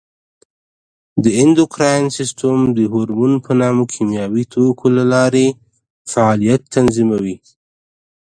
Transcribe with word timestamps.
د 1.23 1.25
اندوکراین 1.41 2.05
سیستم 2.17 2.57
د 2.77 2.79
هورمون 2.91 3.33
په 3.45 3.51
نامه 3.61 3.83
کیمیاوي 3.93 4.43
توکو 4.53 4.87
له 4.97 5.03
لارې 5.13 5.47
فعالیت 6.11 6.61
تنظیموي. 6.75 7.35